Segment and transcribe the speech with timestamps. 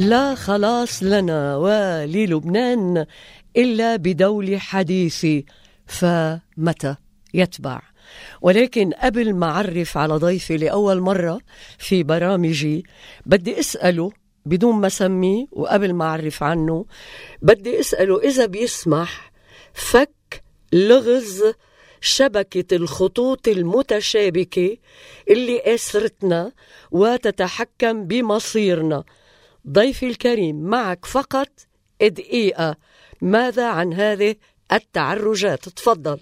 [0.00, 3.06] لا خلاص لنا وللبنان
[3.56, 5.42] إلا بدولة حديثة
[5.86, 6.96] فمتى
[7.34, 7.80] يتبع؟
[8.40, 11.40] ولكن قبل ما أعرف على ضيفي لأول مرة
[11.78, 12.84] في برامجي
[13.26, 14.12] بدي أسأله
[14.46, 16.84] بدون ما سميه وقبل ما أعرف عنه
[17.42, 19.32] بدي أسأله إذا بيسمح
[19.74, 20.42] فك
[20.72, 21.42] لغز
[22.00, 24.76] شبكة الخطوط المتشابكة
[25.30, 26.52] اللي أسرتنا
[26.90, 29.04] وتتحكم بمصيرنا.
[29.68, 31.48] ضيفي الكريم معك فقط
[32.02, 32.76] دقيقة.
[33.22, 34.34] ماذا عن هذه
[34.72, 36.20] التعرجات؟ تفضل.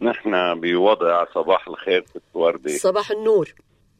[0.00, 3.54] نحن بوضع صباح الخير في الوردة صباح النور.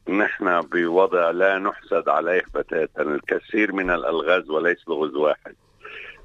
[0.09, 5.55] نحن بوضع لا نحسد عليه بتاتا الكثير من الألغاز وليس لغز واحد.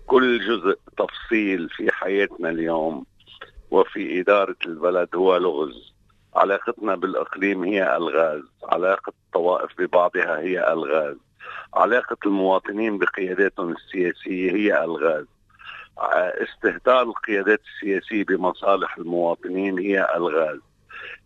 [0.06, 3.06] كل جزء تفصيل في حياتنا اليوم
[3.70, 5.92] وفي إدارة البلد هو لغز.
[6.34, 8.42] علاقتنا بالإقليم هي ألغاز.
[8.64, 11.16] علاقة الطوائف ببعضها هي ألغاز.
[11.74, 15.26] علاقة المواطنين بقياداتهم السياسية هي ألغاز.
[16.42, 20.58] استهتار القيادات السياسية بمصالح المواطنين هي ألغاز.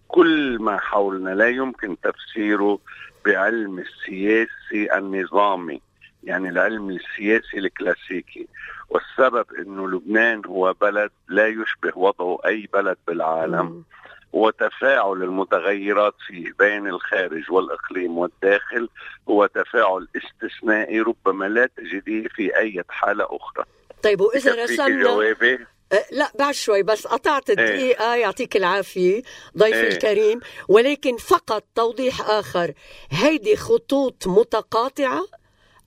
[0.09, 2.79] كل ما حولنا لا يمكن تفسيره
[3.27, 5.81] بعلم السياسي النظامي
[6.25, 8.49] يعني العلم السياسي الكلاسيكي.
[8.89, 13.85] والسبب إنه لبنان هو بلد لا يشبه وضعه أي بلد بالعالم.
[14.33, 18.89] وتفاعل المتغيرات فيه بين الخارج والإقليم والداخل
[19.29, 23.65] هو تفاعل استثنائي ربما لا تجديه في أي حالة أخرى.
[24.03, 25.59] طيب وإذا رسمنا جوابي
[25.93, 29.23] أه، لا بعد شوي بس قطعت الدقيقة إيه؟ يعطيك العافية
[29.59, 32.73] ضيفي إيه؟ الكريم ولكن فقط توضيح آخر
[33.11, 35.27] هيدي خطوط متقاطعة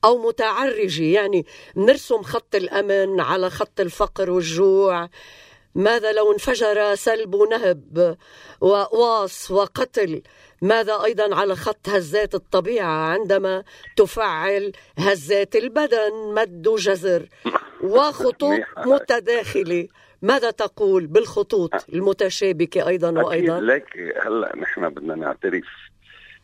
[0.06, 1.46] أو متعرجة يعني
[1.76, 5.10] نرسم خط الأمن على خط الفقر والجوع
[5.76, 8.18] ماذا لو انفجر سلب ونهب
[8.62, 10.22] وقواص وقتل؟
[10.62, 13.64] ماذا أيضا على خط هزات الطبيعة عندما
[13.96, 17.28] تفعل هزات البدن مد وجزر
[17.84, 19.88] وخطوط متداخلة؟
[20.22, 23.98] ماذا تقول بالخطوط المتشابكة أيضا وأيضا؟ لك.
[24.26, 25.66] هلأ نحن بدنا نعترف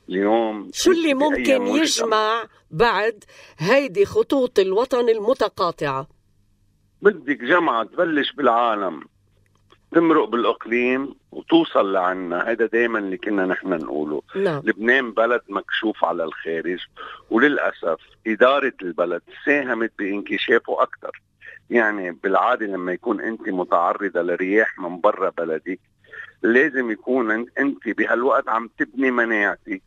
[0.09, 3.23] اليوم شو اللي ممكن يجمع بعد
[3.57, 6.07] هيدي خطوط الوطن المتقاطعة؟
[7.01, 9.03] بدك جمعة تبلش بالعالم.
[9.95, 12.51] تمرق بالأقليم وتوصل لعنا.
[12.51, 14.21] هذا دائما اللي كنا نحن نقوله.
[14.35, 14.61] نعم.
[14.65, 16.79] لبنان بلد مكشوف على الخارج
[17.29, 21.21] وللأسف إدارة البلد ساهمت بانكشافه أكثر
[21.69, 25.79] يعني بالعادة لما يكون أنت متعرضة لرياح من برا بلدك
[26.45, 29.81] لازم يكون أنت بهالوقت عم تبني مناعتك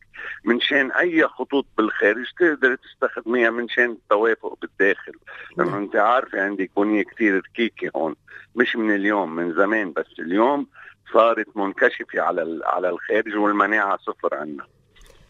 [0.44, 5.12] من شان أي خطوط بالخارج تقدر تستخدميها من شان التوافق بالداخل.
[5.56, 5.78] لأنه.
[5.78, 8.14] أنت عارفة عندك بنية كثير ركيكه هون
[8.56, 10.66] مش من اليوم من زمان بس اليوم
[11.12, 14.66] صارت منكشفة على على الخارج والمناعة صفر عندنا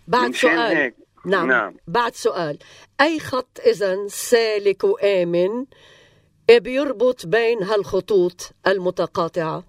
[0.09, 0.77] بعد سؤال.
[0.77, 0.95] هيك
[1.27, 1.49] نعم.
[1.49, 1.75] نعم.
[1.89, 2.59] بعد سؤال.
[3.01, 5.67] أي خط اذا سالك وآمن
[6.51, 9.68] بيربط بين هالخطوط المتقاطعة؟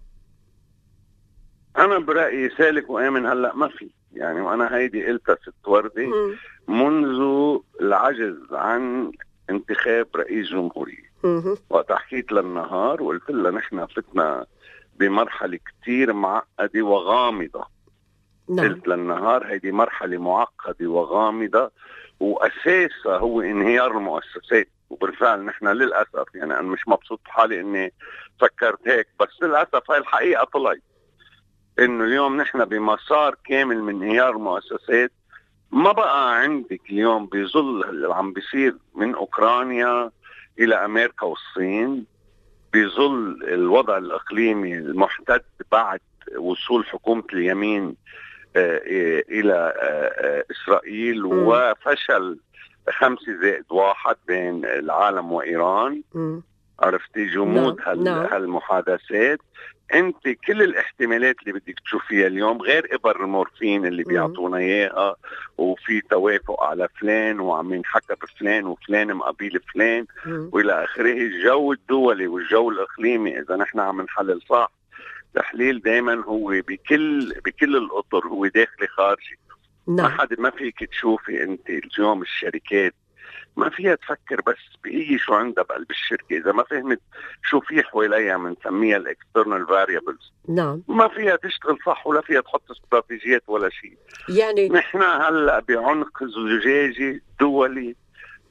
[1.77, 3.89] أنا برأيي سالك وآمن هلأ ما في.
[4.13, 6.11] يعني وأنا هيدي قلتها ست وردي
[6.67, 9.11] منذ العجز عن
[9.49, 11.09] انتخاب رئيس جمهورية.
[11.69, 14.45] وقت حكيت للنهار وقلت لها نحن فتنا
[14.99, 17.65] بمرحلة كثير معقدة وغامضة.
[18.49, 18.67] نعم.
[18.67, 21.71] قلت للنهار هيدي مرحلة معقدة وغامضة
[22.19, 24.67] وأساسها هو انهيار المؤسسات.
[24.89, 27.93] وبالفعل نحن للأسف يعني أنا مش مبسوط بحالي إني
[28.41, 30.81] فكرت هيك بس للأسف هاي الحقيقة طلعت.
[31.79, 35.11] إنه اليوم نحن بمسار كامل من انهيار مؤسسات.
[35.71, 40.11] ما بقى عندك اليوم بظل اللي عم بيصير من أوكرانيا
[40.59, 42.05] إلى أمريكا والصين
[42.73, 45.41] بظل الوضع الإقليمي المحتد
[45.71, 45.99] بعد
[46.37, 47.95] وصول حكومة اليمين
[48.55, 48.81] آه،
[49.29, 52.39] إلى آه، آه، إسرائيل وفشل
[52.89, 56.01] خمسة زائد واحد بين العالم وإيران.
[56.79, 58.03] عرفتي جمود نعم.
[58.03, 58.25] نعم.
[58.25, 59.39] هالمحادثات
[59.93, 65.15] انت كل الاحتمالات اللي بدك تشوفيها اليوم غير إبر المورفين اللي بيعطونا إياها
[65.57, 72.69] وفي توافق على فلان وعم ينحكى بفلان وفلان مقابل فلان وإلى آخره الجو الدولي والجو
[72.69, 74.71] الإقليمي إذا نحن عم نحلل صح
[75.35, 79.39] تحليل دائما هو بكل بكل الأطر هو داخلي خارجي
[79.87, 79.97] نعم.
[79.97, 82.93] ما حد ما فيك تشوفي انت اليوم الشركات
[83.59, 86.37] ما فيها تفكر بس بهي شو عندها بقلب الشركة.
[86.37, 86.99] إذا ما فهمت
[87.43, 90.83] شو في حواليها بنسميها ال external variables نعم.
[90.87, 93.97] ما فيها تشتغل صح ولا فيها تحط استراتيجيات ولا شيء.
[94.29, 97.95] يعني نحن هلأ بعنق زجاجي دولي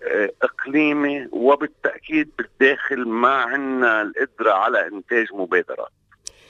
[0.03, 5.93] آه، إقليمي وبالتأكيد بالداخل ما عندنا القدرة على إنتاج مبادرات.